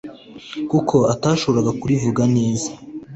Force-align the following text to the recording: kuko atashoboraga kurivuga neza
kuko 0.71 0.97
atashoboraga 1.13 1.71
kurivuga 1.81 2.23
neza 2.35 2.69